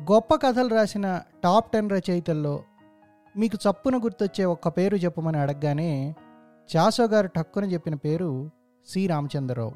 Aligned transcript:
గొప్ప 0.00 0.34
కథలు 0.34 0.68
రాసిన 0.68 1.20
టాప్ 1.44 1.72
టెన్ 1.72 1.90
రచయితల్లో 1.90 2.62
మీకు 3.36 3.58
చప్పున 3.68 4.04
గుర్తొచ్చే 4.04 4.44
ఒక్క 4.44 4.68
పేరు 4.68 4.96
చెప్పమని 4.96 5.38
అడగగానే 5.38 6.14
చాసో 6.76 7.04
గారు 7.04 7.26
టక్కున 7.26 7.64
చెప్పిన 7.64 7.94
పేరు 7.94 8.50
సి. 8.86 9.06
రామచంద్రరావు. 9.06 9.72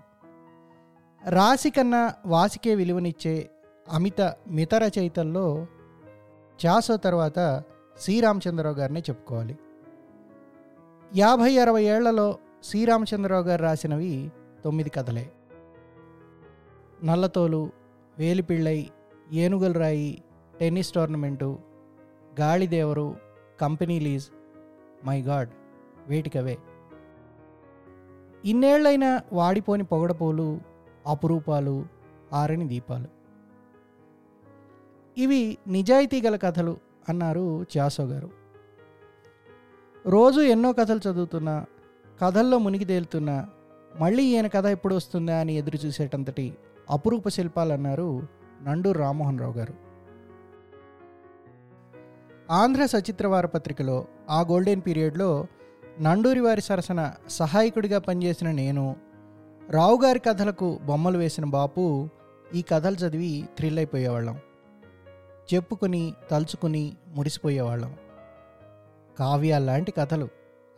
రాశి 1.28 1.70
కన్నా 1.70 2.14
వాసికే 2.26 2.74
విలువనిచ్చే 2.74 3.50
అమిత 3.92 4.34
మిత 4.48 4.74
రచయితల్లో 4.74 5.66
చాసో 6.66 6.96
తర్వాత 6.96 7.62
సి. 7.98 8.20
రామచంద్రరావు 8.20 8.74
గారినే 8.74 9.00
చెప్పుకోవాలి. 9.00 9.58
యాభై 11.16 11.58
అరవై 11.58 11.84
ఏళ్ళలో 11.84 12.38
శ్రీరామచంద్రరావు 12.64 13.42
గారు 13.42 13.62
రాసినవి 13.62 14.32
తొమ్మిది 14.64 14.90
కథలే. 14.90 15.32
నల్లతోలు 17.04 17.70
వేలిపిళ్ళై 18.18 18.90
ఏనుగల 19.32 19.72
రాయి 19.72 20.22
టెన్నిస్ 20.60 20.92
టోర్నమెంటు 20.92 21.58
గాలిదేవరు 22.40 23.16
కంపెనీ 23.60 24.00
లీజ్ 24.00 24.26
మై 25.04 25.22
గాడ్ 25.22 25.50
వేటికవే. 26.06 26.58
ఇన్నేళ్ళైన 28.44 29.20
వాడిపోని 29.32 29.84
పొగడపోలు 29.84 30.60
అపురూపాలు 31.06 31.86
ఆరని 32.32 32.68
దీపాలు. 32.68 33.08
ఇవి 35.18 35.58
నిజాయితీ 35.68 36.20
గల 36.20 36.36
కథలు 36.36 36.76
అన్నారు 37.08 37.66
చాసో 37.78 38.02
గారు. 38.02 38.30
రోజు 40.06 40.40
ఎన్నో 40.40 40.72
కథలు 40.72 41.00
చదువుతున్నా 41.10 41.66
కథల్లో 42.22 42.58
మునిగి 42.58 42.84
తేలుతున్నా 42.84 43.48
మళ్ళీ 44.00 44.22
ఈయన 44.22 44.46
కథ 44.46 44.66
ఎప్పుడు 44.66 44.94
వస్తుందా 44.94 45.40
అని 45.40 45.56
ఎదురు 45.56 45.86
చూసేటంతటి 45.86 46.54
అపురూప 46.90 47.28
శిల్పాలు 47.28 48.22
నండు 48.64 48.70
నండూరు 48.70 48.98
రామ్మోహన్ 48.98 49.40
రావు 49.40 49.52
గారు. 49.52 49.74
ఆంధ్ర 52.50 52.86
సచిత్ర 52.86 53.26
వారపత్రికలో 53.26 54.06
ఆ 54.30 54.40
గోల్డెన్ 54.40 54.82
పీరియడ్లో 54.86 55.46
నండూరి 56.00 56.40
వారి 56.40 56.60
సరసన 56.60 57.12
సహాయకుడిగా 57.28 57.98
పనిచేసిన 57.98 58.50
నేను 58.50 58.96
రావు 59.70 60.00
గారి 60.04 60.18
కథలకు 60.18 60.78
బొమ్మలు 60.84 61.18
వేసిన 61.18 61.44
బాపు 61.44 62.08
ఈ 62.54 62.62
కథలు 62.62 62.94
చదివి 62.94 63.48
థ్రిల్ 63.56 63.78
అయిపోయేవాళ్ళం. 63.78 64.38
చెప్పుకుని 65.54 66.14
తలుచుకుని 66.30 66.96
మురిసిపోయేవాళ్ళం. 67.06 67.94
కావ్యాల్లాంటి 69.18 69.92
కథలు 69.92 70.28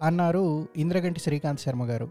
అన్నారు 0.02 0.68
ఇంద్రగంటి 0.76 1.20
శ్రీకాంత్ 1.20 1.60
శర్మ 1.60 1.84
గారు. 1.84 2.08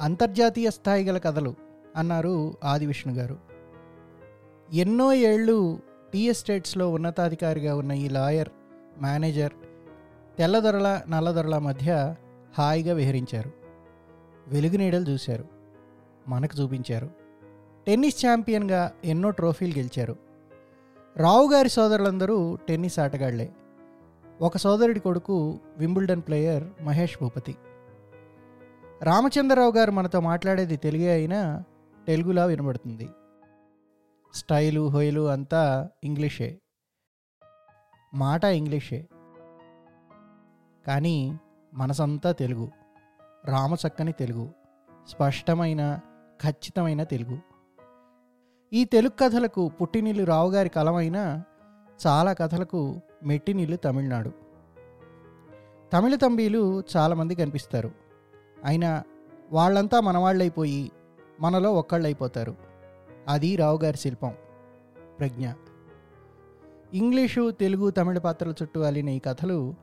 అంతర్జాతీయ 0.00 0.70
స్థాయి 0.70 1.04
గల 1.04 1.18
కథలు 1.18 1.67
అన్నారు 1.98 2.54
ఆదివిష్ణు 2.64 3.14
గారు. 3.14 3.36
ఎన్నో 4.72 5.12
ఏళ్ళు 5.12 5.78
టీ 6.12 6.18
ఎస్టేట్స్లో 6.18 6.92
ఉన్నతాధికారిగా 6.92 7.76
ఉన్న 7.76 7.92
ఈ 7.92 8.08
లాయర్ 8.08 8.48
మేనేజర్ 9.02 9.52
తెల్లదొరల 10.38 11.00
నల్లదొరల 11.08 11.58
మధ్య 11.58 12.14
హాయిగా 12.58 12.94
విహరించారు. 12.94 13.52
వెలుగునీడలు 14.48 15.10
చూశారు. 15.10 15.44
మనకు 16.28 16.62
చూపించారు. 16.62 17.10
టెన్నిస్ 17.86 18.26
ఛాంపియన్గా 18.26 18.92
ఎన్నో 19.04 19.30
ట్రోఫీలు 19.30 19.78
గెలిచారు. 19.78 20.16
రావు 21.16 21.52
గారి 21.52 21.68
సోదరులందరూ 21.68 22.58
టెన్నిస్ 22.68 22.98
ఆటగాళ్ళే. 22.98 23.52
ఒక 24.40 24.56
సోదరుడి 24.56 25.00
కొడుకు 25.00 25.58
వింబుల్డన్ 25.78 26.22
ప్లేయర్ 26.22 26.64
మహేష్ 26.80 27.16
భూపతి. 27.22 27.56
రామచంద్రరావు 29.02 29.72
గారు 29.72 29.90
మనతో 29.90 30.20
మాట్లాడేది 30.20 30.76
తెలుగే 30.76 31.12
అయినా 31.12 31.64
తెలుగులా 32.08 32.44
వినబడుతుంది. 32.44 33.08
స్టైలు 34.34 34.88
హొయలు 34.88 35.28
అంతా 35.28 35.90
ఇంగ్లీషే. 36.04 36.60
మాట 38.14 38.44
ఇంగ్లీషే. 38.44 39.08
కానీ 40.86 41.38
మనసంతా 41.74 42.32
తెలుగు. 42.32 42.68
రామచక్కని 43.44 44.12
తెలుగు. 44.12 44.50
స్పష్టమైన 45.08 46.00
ఖచ్చితమైన 46.44 47.02
తెలుగు. 47.02 47.38
ఈ 48.72 48.84
తెలుగు 48.84 49.12
కథలకు 49.20 49.68
పుట్టినీళ్ళు 49.68 50.24
రావుగారి 50.24 50.68
కలమైన 50.68 51.42
చాలా 52.06 52.32
కథలకు 52.32 53.00
మెట్టినీళ్ళు 53.24 53.76
తమిళనాడు. 53.76 54.32
తమిళ 55.92 56.14
తంబీలు 56.14 56.82
చాలామంది 56.96 57.34
కనిపిస్తారు. 57.34 57.90
అయినా 58.64 59.02
వాళ్ళంతా 59.52 60.00
మనవాళ్ళైపోయి 60.00 60.92
మనలో 61.40 61.74
ఒక్కళ్ళైపోతారు. 61.74 62.56
అది 63.28 63.56
రావుగారి 63.56 63.96
శిల్పం. 63.96 64.34
ప్రజ్ఞ. 65.18 65.50
ఇంగ్లీషు 66.94 67.50
తెలుగు 67.50 67.90
తమిళ 67.90 68.18
పాత్రల 68.18 68.50
చుట్టూ 68.62 68.80
అలిన 68.80 69.08
ఈ 69.08 69.18
కథలు 69.18 69.74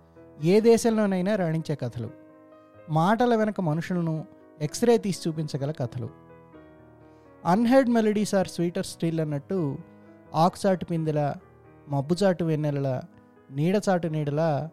ఏ 0.43 0.59
దేశంలోనైనా 0.59 1.35
రాణించే 1.35 1.75
కథలు. 1.75 2.09
మాటల 2.89 3.35
వెనక 3.35 3.61
మనుషులను 3.61 4.25
ఎక్స్రే 4.61 4.97
తీసి 4.97 5.29
చూపించగల 5.29 5.71
కథలు. 5.71 6.09
Unheard 7.45 7.89
melodies 7.89 8.35
are 8.35 8.47
sweeter 8.47 8.85
still 8.85 9.19
అన్నట్టు 9.19 9.77
ఆకుచాటు 10.35 10.85
పిందెల 10.85 11.33
మబ్బుచాటు 11.89 12.43
వెన్నెలల 12.43 13.01
నీడచాటు 13.51 14.07
నీడల 14.07 14.69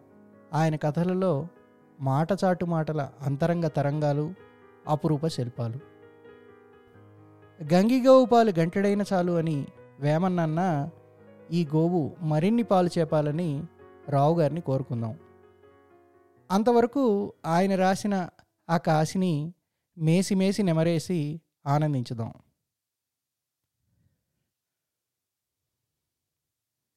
ఆయన 0.53 0.75
కథలలో 0.75 1.47
మాటచాటు 2.01 2.65
మాటల 2.65 3.09
అంతరంగ 3.21 3.67
తరంగాలు 3.67 4.33
అపురూప 4.87 5.27
శిల్పాలు. 5.27 5.92
గంగిగోవు 7.63 8.25
పాలు 8.25 8.53
గంటెడైన 8.59 9.03
చాలు 9.13 9.31
అని 9.31 9.67
వేమన్నన్న 9.99 10.89
ఈ 11.51 11.65
గోవు 11.65 12.11
మరిన్ని 12.21 12.63
పాలు 12.63 12.89
చేపాలని 12.99 13.63
రావు 14.09 14.39
గారిని 14.39 14.61
కోరుకుందాం. 14.61 15.17
అంతవరకు 16.51 17.33
ఆయన 17.45 17.75
రాసిన 17.75 18.27
ఆ 18.69 18.77
కాశిని 18.77 19.53
మేసి 19.97 20.35
మేసి 20.35 20.63
నెమరేసి 20.63 21.41
ఆనందించుదాం. 21.67 22.33